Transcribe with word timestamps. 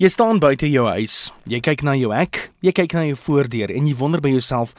Jy 0.00 0.08
staan 0.08 0.38
buite 0.40 0.64
jou 0.64 0.86
huis, 0.88 1.14
jy 1.44 1.58
kyk 1.60 1.82
na 1.84 1.92
jou 1.92 2.08
hek, 2.08 2.38
jy 2.64 2.72
kyk 2.72 2.94
na 2.96 3.02
jou 3.10 3.18
voordeur 3.20 3.68
en 3.68 3.84
jy 3.84 3.92
wonder 3.98 4.22
by 4.24 4.30
jouself, 4.32 4.70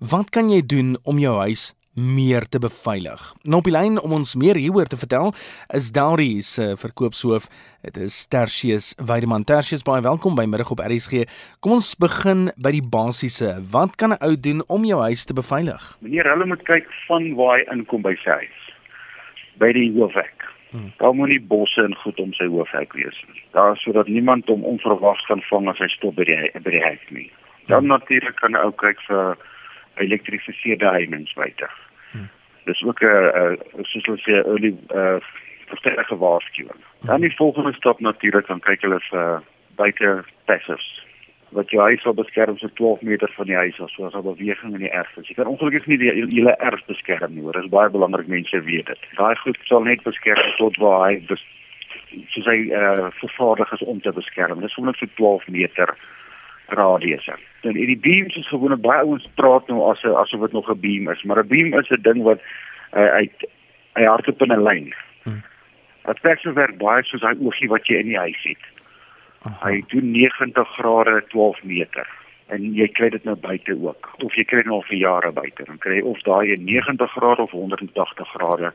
wat 0.00 0.30
kan 0.32 0.48
jy 0.48 0.62
doen 0.64 0.94
om 1.04 1.18
jou 1.20 1.34
huis 1.42 1.66
meer 1.92 2.46
te 2.48 2.56
beveilig? 2.56 3.20
Nou 3.44 3.60
op 3.60 3.68
die 3.68 3.74
lyn 3.74 4.00
om 4.00 4.14
ons 4.16 4.32
meer 4.40 4.56
hieroor 4.56 4.88
te 4.88 4.96
vertel, 4.96 5.34
is 5.76 5.90
Dauri 5.92 6.40
se 6.40 6.70
verkoopshoof. 6.80 7.50
Dit 7.84 8.00
is 8.00 8.16
Tertius 8.32 8.94
Weideman. 8.96 9.44
Tertius, 9.44 9.84
baie 9.84 10.00
welkom 10.00 10.40
by 10.40 10.48
middag 10.48 10.72
op 10.72 10.80
RSG. 10.80 11.26
Kom 11.60 11.76
ons 11.76 11.92
begin 12.00 12.48
by 12.56 12.72
die 12.72 12.80
basiese. 12.80 13.58
Wat 13.76 14.00
kan 14.00 14.16
'n 14.16 14.24
ou 14.24 14.40
doen 14.40 14.64
om 14.72 14.88
jou 14.88 15.02
huis 15.04 15.26
te 15.28 15.36
beveilig? 15.36 15.98
Meneer, 16.00 16.32
hulle 16.32 16.48
moet 16.48 16.64
kyk 16.64 16.88
van 17.08 17.34
waar 17.36 17.58
hy 17.58 17.68
inkom 17.76 18.00
by 18.00 18.16
sy 18.24 18.40
huis. 18.40 18.72
By 19.60 19.72
die 19.76 19.92
hoofhek. 19.92 20.51
Hmm. 20.72 20.92
Daar 20.96 21.14
moet 21.14 21.28
nie 21.28 21.40
bosse 21.40 21.82
en 21.84 21.94
goed 22.00 22.20
om 22.20 22.32
sy 22.32 22.46
hoofhek 22.48 22.92
wees 22.96 23.18
nie. 23.28 23.42
Daar 23.52 23.76
sodat 23.76 24.08
niemand 24.08 24.46
hom 24.48 24.64
onverwags 24.64 25.26
kan 25.28 25.42
vang 25.50 25.68
as 25.68 25.78
hy 25.84 25.88
stop 25.92 26.16
by 26.16 26.24
die 26.24 26.38
by 26.64 26.70
die 26.70 26.84
hek 26.84 27.04
nie. 27.10 27.28
Dan 27.68 27.84
hmm. 27.84 27.92
natuurlik 27.92 28.36
kan 28.40 28.56
ou 28.56 28.70
kyk 28.84 29.00
vir 29.08 29.36
elektrifiseerde 30.00 30.88
heininge 30.96 31.36
buite. 31.36 31.68
Hmm. 32.12 32.28
Dis 32.64 32.82
ook 32.82 33.04
'n 33.04 33.84
soos 33.84 34.08
hulle 34.08 34.24
sê 34.24 34.40
early 34.40 34.74
uh 34.96 35.20
versterkte 35.72 36.16
waarskuwing. 36.16 36.80
Dan 37.00 37.20
die 37.20 37.36
volgende 37.36 37.72
stap 37.72 38.00
natuurlik 38.00 38.46
kan 38.46 38.60
kyk 38.60 38.80
hulle 38.80 39.00
vir 39.10 39.42
buite 39.76 40.24
passives 40.44 41.01
wat 41.52 41.70
jy 41.70 41.78
huis 41.78 42.02
sal 42.02 42.14
beskerm 42.16 42.58
so 42.58 42.68
12 42.78 43.02
meter 43.02 43.32
van 43.36 43.46
die 43.46 43.56
huis 43.56 43.80
as 43.80 43.92
soos 43.92 44.14
'n 44.14 44.22
beweging 44.22 44.74
in 44.74 44.84
die 44.84 44.92
erf. 44.92 45.12
Jy 45.16 45.34
kan 45.34 45.46
ongelukkig 45.46 45.86
nie 45.86 45.98
die 45.98 46.12
hele 46.12 46.56
erf 46.58 46.84
beskerm 46.86 47.34
nie, 47.34 47.42
hoor. 47.42 47.52
Dit 47.52 47.64
is 47.64 47.70
baie 47.70 47.90
belangrik 47.90 48.26
mense 48.26 48.62
weet 48.64 48.86
dit. 48.86 48.98
Daai 49.16 49.36
goed 49.36 49.58
sal 49.64 49.82
net 49.84 50.02
beskerm 50.02 50.56
tot 50.56 50.76
waar 50.76 51.08
hy 51.08 51.20
bes, 51.28 51.44
soos 52.28 52.46
hy 52.46 52.70
eh 52.70 52.76
uh, 52.76 53.10
vervaardig 53.20 53.72
is 53.72 53.82
om 53.82 54.00
te 54.00 54.12
beskerm. 54.12 54.60
Dit 54.60 54.68
is 54.68 54.74
gewoonlik 54.74 54.96
so 54.96 55.06
12 55.14 55.48
meter 55.48 55.96
radius. 56.66 57.28
Dan 57.60 57.72
die 57.72 57.98
beams 57.98 58.36
is 58.36 58.48
gewoonlik 58.48 58.80
baie 58.80 59.00
ouens 59.00 59.28
praat 59.34 59.68
nou 59.68 59.90
as 59.90 60.04
asof 60.04 60.40
dit 60.40 60.52
nog 60.52 60.70
'n 60.70 60.80
beam 60.80 61.10
is, 61.10 61.22
maar 61.22 61.38
'n 61.38 61.48
beam 61.48 61.78
is 61.80 61.90
'n 61.90 62.02
ding 62.02 62.22
wat 62.22 62.40
uh, 62.96 63.10
uit 63.20 63.46
hy 63.94 64.04
hardop 64.04 64.42
in 64.42 64.52
'n 64.52 64.62
lyn. 64.62 64.94
Hmm. 65.22 65.42
Dit 66.04 66.54
werk 66.54 66.78
baie 66.78 67.02
soos 67.02 67.22
hy 67.22 67.34
oogie 67.40 67.68
wat 67.68 67.86
jy 67.86 67.96
in 67.96 68.06
die 68.06 68.18
huis 68.18 68.42
het. 68.42 68.64
Aha. 69.42 69.68
Hy 69.68 69.84
doen 69.92 70.10
90 70.10 70.74
grade 70.76 71.24
12 71.28 71.62
meter 71.62 72.08
en 72.52 72.72
jy 72.76 72.88
kry 72.92 73.08
dit 73.14 73.24
nou 73.24 73.36
buite 73.40 73.74
ook 73.74 74.10
of 74.24 74.34
jy 74.36 74.44
kry 74.44 74.62
dit 74.62 74.70
nou 74.70 74.80
al 74.80 74.88
vir 74.90 74.98
jare 75.00 75.32
buite 75.32 75.64
dan 75.64 75.78
kry 75.82 76.00
jy 76.00 76.04
of 76.10 76.20
daai 76.26 76.56
90 76.58 77.14
grade 77.16 77.42
of 77.42 77.50
180 77.56 78.34
grade 78.36 78.72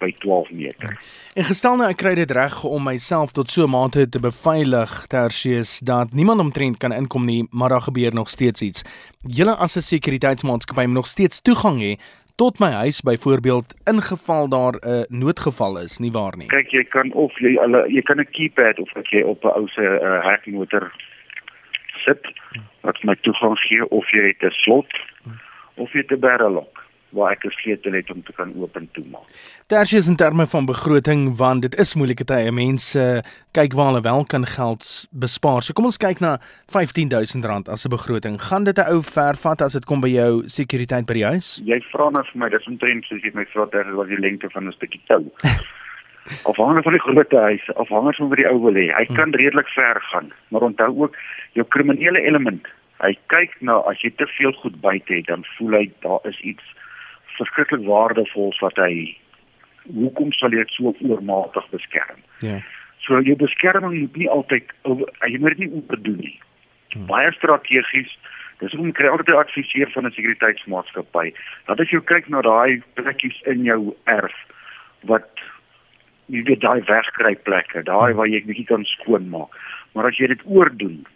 by 0.00 0.14
12 0.18 0.50
meter. 0.50 0.96
En 1.34 1.44
gestel 1.44 1.76
nou 1.76 1.88
ek 1.92 1.98
kry 2.00 2.14
dit 2.18 2.30
reg 2.34 2.56
om 2.64 2.86
myself 2.88 3.34
tot 3.36 3.50
so 3.52 3.66
'n 3.66 3.70
mate 3.70 4.08
te 4.08 4.20
beveilig 4.20 5.06
tersies 5.12 5.78
dat 5.84 6.12
niemand 6.12 6.40
omtrent 6.40 6.78
kan 6.78 6.92
inkom 6.92 7.24
nie, 7.24 7.46
maar 7.50 7.68
daar 7.68 7.86
gebeur 7.88 8.14
nog 8.14 8.28
steeds 8.28 8.62
iets. 8.62 8.82
Julle 9.26 9.54
as 9.56 9.76
'n 9.76 9.80
sekuriteitsmaatskappy 9.82 10.86
moet 10.86 11.00
nog 11.02 11.06
steeds 11.06 11.40
toegang 11.40 11.78
hê 11.80 11.98
tot 12.40 12.58
my 12.58 12.70
huis 12.70 13.02
byvoorbeeld 13.04 13.74
ingeval 13.92 14.48
daar 14.48 14.74
'n 14.78 14.88
uh, 14.88 15.02
noodgeval 15.08 15.78
is, 15.78 15.98
nie 15.98 16.12
waar 16.12 16.36
nie. 16.36 16.48
Kyk, 16.48 16.70
jy 16.70 16.84
kan 16.84 17.12
of 17.12 17.38
jy 17.38 17.58
alle 17.58 17.84
jy 17.88 18.02
kan 18.02 18.20
'n 18.20 18.30
keypad 18.30 18.78
of 18.78 18.96
ek 18.96 19.08
jy 19.12 19.22
op 19.22 19.44
'n 19.44 19.52
ou 19.58 19.68
se 19.68 19.82
uh, 19.82 20.24
hekmotor 20.24 20.92
sit 22.04 22.22
wat 22.80 23.02
my 23.02 23.16
toegang 23.20 23.58
gee 23.58 23.88
of 23.88 24.10
jy 24.10 24.22
het 24.32 24.42
'n 24.42 24.56
slot 24.64 24.92
of 25.74 25.92
jy 25.92 26.00
het 26.00 26.12
'n 26.12 26.20
barrel 26.20 26.52
lock 26.52 26.84
waar 27.10 27.32
ek 27.32 27.44
'n 27.44 27.50
sleutel 27.50 27.92
het 27.92 28.10
om 28.10 28.22
te 28.22 28.32
kan 28.32 28.52
oop 28.56 28.76
en 28.76 28.88
toe 28.92 29.04
maak. 29.10 29.26
Tersies 29.66 30.08
in 30.08 30.16
terme 30.16 30.46
van 30.46 30.66
begroting 30.66 31.36
want 31.36 31.62
dit 31.62 31.74
is 31.78 31.94
moeilike 31.94 32.24
tye. 32.24 32.52
Mense 32.52 33.22
kyk 33.52 33.72
waar 33.72 33.86
hulle 33.86 34.00
wel 34.00 34.24
kan 34.24 34.46
geld 34.46 35.08
bespaar. 35.10 35.62
So 35.62 35.72
kom 35.72 35.84
ons 35.84 35.96
kyk 35.96 36.20
na 36.20 36.38
R15000 36.68 37.68
as 37.68 37.84
'n 37.84 37.90
begroting. 37.90 38.42
Gaan 38.42 38.64
dit 38.64 38.78
'n 38.78 38.90
ou 38.92 39.02
ver 39.02 39.34
vat 39.36 39.62
as 39.62 39.72
dit 39.72 39.84
kom 39.84 40.00
by 40.00 40.08
jou 40.08 40.42
sekuriteit 40.46 41.06
by 41.06 41.14
die 41.14 41.24
huis? 41.24 41.62
Jy 41.64 41.80
vra 41.92 42.10
nou 42.10 42.22
vir 42.22 42.38
my, 42.38 42.48
dis 42.48 42.66
omtrent 42.66 43.04
soos 43.04 43.22
jy 43.22 43.30
my 43.34 43.44
vra 43.44 43.66
terwyl 43.66 43.96
wat 43.96 44.08
die 44.08 44.18
lengte 44.18 44.50
van 44.50 44.66
'n 44.66 44.72
stukkie 44.72 45.00
tou. 45.06 45.24
afhangende 46.44 46.82
van 46.82 46.92
die 46.92 47.00
grootte 47.00 47.36
huis, 47.36 47.74
afhangende 47.74 48.16
van 48.16 48.28
wat 48.28 48.36
die 48.36 48.48
ou 48.48 48.60
wil 48.60 48.74
hê. 48.74 48.88
Hy 48.94 49.06
kan 49.14 49.34
redelik 49.34 49.68
ver 49.68 50.00
gaan, 50.12 50.32
maar 50.48 50.62
onthou 50.62 51.02
ook 51.02 51.16
jou 51.52 51.66
kriminele 51.68 52.20
element. 52.20 52.66
Hy 53.00 53.16
kyk 53.32 53.56
na 53.60 53.80
as 53.88 54.00
jy 54.04 54.12
te 54.16 54.26
veel 54.36 54.52
goed 54.52 54.80
buite 54.80 55.14
het, 55.14 55.26
dan 55.26 55.44
voel 55.56 55.78
hy 55.78 55.84
daar 56.04 56.20
is 56.28 56.40
iets 56.40 56.64
verskriklik 57.40 57.86
waardevols 57.88 58.60
wat 58.64 58.78
hy 58.80 59.16
hoekom 59.88 60.32
sal 60.36 60.52
jy 60.52 60.62
dit 60.62 60.76
so 60.76 60.92
oormatig 61.08 61.66
beskerm? 61.72 62.20
Ja. 62.44 62.60
So 63.06 63.20
jou 63.24 63.36
beskerming 63.40 63.96
moet 64.02 64.16
nie 64.20 64.28
altyd 64.28 64.74
jy 64.84 65.38
moet 65.40 65.56
dit 65.56 65.64
nie 65.66 65.72
oordoen 65.80 66.20
nie. 66.20 66.36
Hmm. 66.92 67.06
Baie 67.10 67.32
strategies 67.38 68.12
Dis 68.60 68.74
hoekom 68.76 68.92
kry 68.92 69.08
altyd 69.08 69.38
adviseer 69.40 69.88
van 69.94 70.06
'n 70.06 70.12
sekuriteitsmaatskappy. 70.12 71.32
Dat 71.66 71.80
as 71.80 71.90
jy 71.90 72.00
kyk 72.04 72.28
na 72.28 72.42
daai 72.44 72.82
plekkies 72.94 73.40
in 73.48 73.64
jou 73.64 73.96
erf 74.04 74.36
wat 75.08 75.30
jy 76.28 76.42
weet 76.44 76.60
daai 76.60 76.82
wegkry 76.84 77.34
plekke, 77.48 77.82
daai 77.82 78.12
waar 78.12 78.28
jy 78.28 78.44
bietjie 78.44 78.66
kan 78.66 78.84
skoonmaak. 78.84 79.48
Maar 79.94 80.10
as 80.12 80.18
jy 80.18 80.26
dit 80.26 80.42
oordoen, 80.44 81.06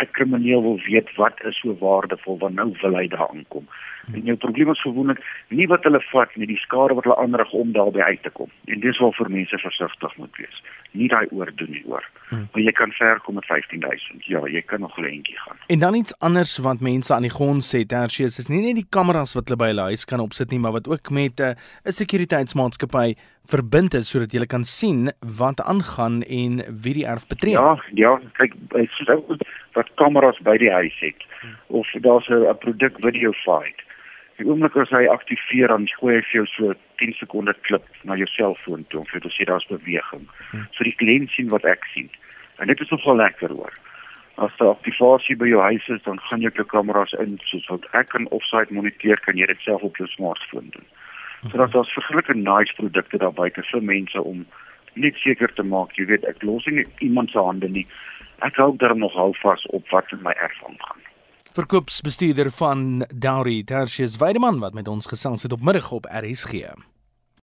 hy 0.00 0.08
krimineel 0.16 0.62
wil 0.62 0.80
weet 0.88 1.08
wat 1.20 1.40
is 1.48 1.60
so 1.60 1.76
waardevol 1.80 2.38
want 2.40 2.54
nou 2.58 2.70
wil 2.82 2.96
hy 2.96 3.06
daar 3.12 3.28
aankom. 3.28 3.66
En 4.14 4.22
jou 4.24 4.36
probleem 4.36 4.70
is 4.72 4.82
gewoonlik 4.82 5.20
nie 5.48 5.66
wat 5.70 5.84
hulle 5.86 6.00
vat 6.10 6.32
nie, 6.40 6.48
die 6.50 6.58
skade 6.58 6.96
wat 6.98 7.06
hulle 7.06 7.18
aanrig 7.20 7.52
om 7.54 7.72
daarby 7.76 8.00
uit 8.00 8.22
te 8.22 8.32
kom. 8.34 8.50
En 8.72 8.80
dis 8.82 8.98
waar 8.98 9.14
vir 9.18 9.30
mense 9.30 9.58
versigtig 9.62 10.16
moet 10.16 10.40
wees. 10.40 10.62
Nie 10.98 11.08
daai 11.12 11.26
oordoen 11.30 11.70
nie 11.70 11.82
oor. 11.86 12.06
Hmm. 12.30 12.48
Maar 12.52 12.64
jy 12.64 12.74
kan 12.78 12.94
ver 12.98 13.20
kom 13.26 13.38
met 13.38 13.46
15000. 13.46 14.24
Ja, 14.26 14.42
jy 14.46 14.62
kan 14.66 14.80
nog 14.80 14.98
'n 14.98 15.04
entjie 15.04 15.38
gaan. 15.38 15.56
En 15.66 15.78
dan 15.78 15.94
iets 15.94 16.18
anders 16.18 16.58
wat 16.58 16.80
mense 16.80 17.14
aan 17.14 17.28
die 17.28 17.36
grond 17.38 17.62
sê, 17.62 17.86
Tertius, 17.86 18.38
is 18.38 18.48
nie 18.48 18.60
net 18.60 18.74
die 18.74 18.86
kameras 18.88 19.34
wat 19.34 19.48
hulle 19.48 19.58
by 19.58 19.66
hulle 19.66 19.90
huis 19.92 20.04
kan 20.04 20.20
opsit 20.20 20.50
nie, 20.50 20.58
maar 20.58 20.72
wat 20.72 20.88
ook 20.88 21.10
met 21.10 21.40
'n 21.40 21.42
uh, 21.42 21.54
sekuriteitsmaatskappy 21.84 23.14
verbind 23.46 23.94
is 23.94 24.10
sodat 24.10 24.32
jy 24.32 24.46
kan 24.46 24.64
sien 24.64 25.10
wat 25.38 25.60
aangaan 25.60 26.22
en 26.22 26.62
wie 26.82 26.94
die 26.94 27.06
erf 27.06 27.26
betree. 27.26 27.52
Ja, 27.52 27.82
ja, 27.94 28.20
kyk, 28.38 28.54
dit 28.74 29.00
is 29.00 29.08
ook 29.08 29.42
wat 29.74 29.94
kameras 29.94 30.38
by 30.42 30.56
die 30.58 30.70
huis 30.70 30.96
het 31.00 31.26
of 31.66 31.86
daar's 32.00 32.28
'n 32.28 32.58
produk 32.58 32.98
video 33.00 33.32
feed 33.32 33.88
Die 34.40 34.48
oomblik 34.48 34.76
as 34.80 34.88
hy 34.88 35.04
aktiveer 35.12 35.68
dan 35.68 35.82
gooi 36.00 36.14
hy 36.14 36.20
vir 36.24 36.36
jou 36.38 36.46
so 36.48 36.74
10 37.02 37.12
sekonde 37.18 37.52
klip 37.68 37.84
na 38.08 38.16
jou 38.16 38.28
selfoon 38.32 38.86
toe 38.88 39.02
om 39.02 39.08
vir 39.10 39.20
te 39.20 39.28
sê 39.28 39.44
daar's 39.44 39.68
beweging. 39.68 40.24
So 40.72 40.86
die 40.88 40.96
kliënt 40.96 41.28
sien 41.34 41.50
wat 41.52 41.66
ek 41.68 41.84
sien. 41.92 42.08
En 42.56 42.72
dit 42.72 42.80
is 42.80 42.88
nogal 42.88 43.20
lekker 43.20 43.52
hoor. 43.52 43.76
As 44.40 44.56
daar 44.56 44.72
aktivasie 44.72 45.36
by 45.36 45.50
jou 45.50 45.60
huis 45.60 45.88
is, 45.92 46.00
dan 46.06 46.22
gaan 46.30 46.40
jy 46.40 46.52
jou 46.56 46.64
kameras 46.72 47.12
in 47.20 47.36
soos 47.50 47.68
wat 47.68 47.84
ek 47.92 48.08
kan 48.14 48.30
offsite 48.32 48.72
moniteer 48.72 49.20
kan 49.26 49.36
jy 49.36 49.50
dit 49.52 49.60
self 49.66 49.84
op 49.84 50.00
jou 50.00 50.08
smartphone 50.08 50.72
doen. 50.72 50.88
So 51.42 51.56
dat 51.56 51.72
daar's 51.72 51.92
verskillike 51.96 52.34
nice 52.36 52.74
produkte 52.76 53.18
daar 53.18 53.32
buite 53.32 53.62
vir 53.72 53.82
mense 53.82 54.22
om 54.22 54.46
net 54.94 55.16
seker 55.24 55.52
te 55.54 55.62
maak, 55.62 55.94
jy 55.96 56.04
weet, 56.10 56.24
ek 56.28 56.42
los 56.42 56.66
nie 56.66 56.84
iemand 57.00 57.30
se 57.32 57.38
hande 57.40 57.68
nie. 57.68 57.86
Ek 58.44 58.58
hou 58.60 58.74
daar 58.76 58.96
nog 58.96 59.14
hou 59.16 59.30
vas 59.42 59.64
op 59.70 59.88
wat 59.94 60.12
in 60.12 60.22
my 60.26 60.34
erfenis 60.36 60.84
gaan 60.84 61.08
verkoopsbestuurder 61.52 62.50
van 62.50 63.06
Dowry 63.14 63.62
Tertius 63.62 64.16
Weideman 64.16 64.58
wat 64.58 64.72
met 64.72 64.88
ons 64.88 65.06
gesels 65.06 65.42
het 65.42 65.52
op 65.52 65.60
middag 65.60 65.90
op 65.92 66.06
RSG. 66.06 66.52